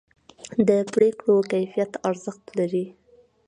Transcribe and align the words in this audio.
د 0.67 0.69
پرېکړو 0.93 1.35
کیفیت 1.51 1.91
ارزښت 2.09 2.45
لري 2.57 2.85